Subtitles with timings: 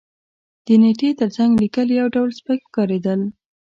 [0.65, 3.21] د نېټې تر څنګ لېکل یو ډول سپک ښکارېدل.